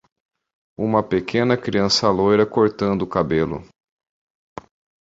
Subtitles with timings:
[0.79, 3.61] Uma pequena criança loira cortando o cabelo